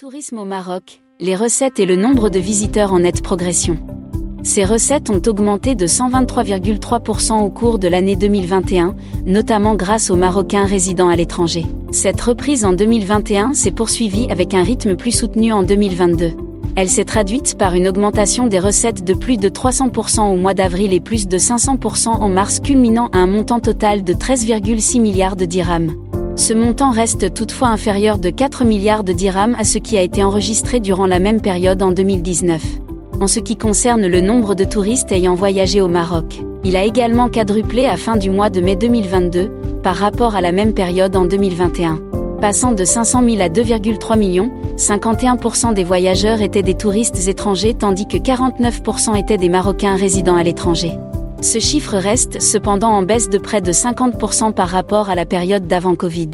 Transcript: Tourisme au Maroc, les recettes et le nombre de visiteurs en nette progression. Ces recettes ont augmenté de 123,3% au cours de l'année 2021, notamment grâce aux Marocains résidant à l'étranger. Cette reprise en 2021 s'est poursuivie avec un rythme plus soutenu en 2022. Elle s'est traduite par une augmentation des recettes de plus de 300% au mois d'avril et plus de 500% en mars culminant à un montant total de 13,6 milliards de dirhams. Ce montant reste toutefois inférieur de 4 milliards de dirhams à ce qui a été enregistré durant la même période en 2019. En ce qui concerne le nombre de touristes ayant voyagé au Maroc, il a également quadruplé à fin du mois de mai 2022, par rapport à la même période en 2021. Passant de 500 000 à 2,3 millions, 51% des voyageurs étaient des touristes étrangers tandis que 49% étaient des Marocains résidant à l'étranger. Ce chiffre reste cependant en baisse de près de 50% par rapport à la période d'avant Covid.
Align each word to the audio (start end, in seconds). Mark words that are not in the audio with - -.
Tourisme 0.00 0.38
au 0.38 0.46
Maroc, 0.46 1.02
les 1.20 1.36
recettes 1.36 1.78
et 1.78 1.84
le 1.84 1.94
nombre 1.94 2.30
de 2.30 2.38
visiteurs 2.38 2.94
en 2.94 3.00
nette 3.00 3.22
progression. 3.22 3.76
Ces 4.42 4.64
recettes 4.64 5.10
ont 5.10 5.20
augmenté 5.26 5.74
de 5.74 5.86
123,3% 5.86 7.42
au 7.42 7.50
cours 7.50 7.78
de 7.78 7.86
l'année 7.86 8.16
2021, 8.16 8.96
notamment 9.26 9.74
grâce 9.74 10.08
aux 10.08 10.16
Marocains 10.16 10.64
résidant 10.64 11.10
à 11.10 11.16
l'étranger. 11.16 11.66
Cette 11.90 12.18
reprise 12.22 12.64
en 12.64 12.72
2021 12.72 13.52
s'est 13.52 13.72
poursuivie 13.72 14.26
avec 14.30 14.54
un 14.54 14.62
rythme 14.62 14.96
plus 14.96 15.12
soutenu 15.12 15.52
en 15.52 15.62
2022. 15.62 16.32
Elle 16.76 16.88
s'est 16.88 17.04
traduite 17.04 17.58
par 17.58 17.74
une 17.74 17.86
augmentation 17.86 18.46
des 18.46 18.58
recettes 18.58 19.04
de 19.04 19.12
plus 19.12 19.36
de 19.36 19.50
300% 19.50 20.32
au 20.32 20.36
mois 20.36 20.54
d'avril 20.54 20.94
et 20.94 21.00
plus 21.00 21.28
de 21.28 21.36
500% 21.36 22.08
en 22.08 22.28
mars 22.30 22.60
culminant 22.60 23.10
à 23.12 23.18
un 23.18 23.26
montant 23.26 23.60
total 23.60 24.02
de 24.02 24.14
13,6 24.14 24.98
milliards 24.98 25.36
de 25.36 25.44
dirhams. 25.44 25.92
Ce 26.40 26.54
montant 26.54 26.90
reste 26.90 27.34
toutefois 27.34 27.68
inférieur 27.68 28.16
de 28.16 28.30
4 28.30 28.64
milliards 28.64 29.04
de 29.04 29.12
dirhams 29.12 29.54
à 29.58 29.64
ce 29.64 29.76
qui 29.76 29.98
a 29.98 30.00
été 30.00 30.24
enregistré 30.24 30.80
durant 30.80 31.04
la 31.04 31.18
même 31.18 31.42
période 31.42 31.82
en 31.82 31.92
2019. 31.92 32.62
En 33.20 33.26
ce 33.26 33.40
qui 33.40 33.58
concerne 33.58 34.06
le 34.06 34.22
nombre 34.22 34.54
de 34.54 34.64
touristes 34.64 35.12
ayant 35.12 35.34
voyagé 35.34 35.82
au 35.82 35.88
Maroc, 35.88 36.40
il 36.64 36.76
a 36.76 36.84
également 36.84 37.28
quadruplé 37.28 37.84
à 37.84 37.98
fin 37.98 38.16
du 38.16 38.30
mois 38.30 38.48
de 38.48 38.62
mai 38.62 38.74
2022, 38.74 39.50
par 39.82 39.96
rapport 39.96 40.34
à 40.34 40.40
la 40.40 40.50
même 40.50 40.72
période 40.72 41.14
en 41.14 41.26
2021. 41.26 42.00
Passant 42.40 42.72
de 42.72 42.86
500 42.86 43.22
000 43.22 43.42
à 43.42 43.50
2,3 43.50 44.18
millions, 44.18 44.50
51% 44.78 45.74
des 45.74 45.84
voyageurs 45.84 46.40
étaient 46.40 46.62
des 46.62 46.72
touristes 46.72 47.28
étrangers 47.28 47.74
tandis 47.74 48.08
que 48.08 48.16
49% 48.16 49.14
étaient 49.14 49.36
des 49.36 49.50
Marocains 49.50 49.94
résidant 49.94 50.36
à 50.36 50.42
l'étranger. 50.42 50.92
Ce 51.42 51.58
chiffre 51.58 51.96
reste 51.96 52.42
cependant 52.42 52.90
en 52.90 53.02
baisse 53.02 53.30
de 53.30 53.38
près 53.38 53.62
de 53.62 53.72
50% 53.72 54.52
par 54.52 54.68
rapport 54.68 55.08
à 55.08 55.14
la 55.14 55.24
période 55.24 55.66
d'avant 55.66 55.96
Covid. 55.96 56.30